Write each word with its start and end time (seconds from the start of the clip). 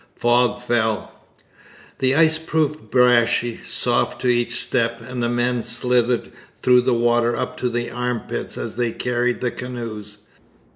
Fog 0.15 0.59
fell. 0.59 1.11
The 1.99 2.15
ice 2.15 2.39
proved 2.39 2.89
brashy, 2.89 3.57
soft 3.63 4.19
to 4.21 4.29
each 4.29 4.59
step, 4.59 4.99
and 4.99 5.21
the 5.21 5.29
men 5.29 5.63
slithered 5.63 6.31
through 6.63 6.81
the 6.81 6.93
water 6.95 7.35
up 7.35 7.55
to 7.57 7.69
the 7.69 7.91
armpits 7.91 8.57
as 8.57 8.77
they 8.77 8.93
carried 8.93 9.41
the 9.41 9.51
canoes. 9.51 10.23